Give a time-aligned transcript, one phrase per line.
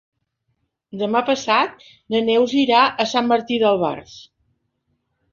[1.01, 1.83] Demà passat
[2.15, 4.15] na Neus irà a Sant Martí d'Albars.